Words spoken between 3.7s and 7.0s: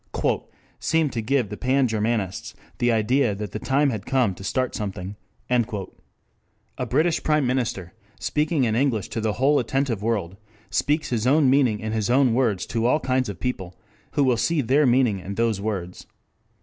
had come to start something." A